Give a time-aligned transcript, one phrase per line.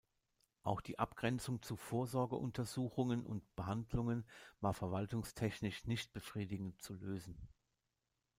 [0.63, 4.25] Auch die Abgrenzung zu Vorsorgeuntersuchungen und Behandlungen
[4.59, 7.37] war verwaltungstechnisch nicht befriedigend zu lösen.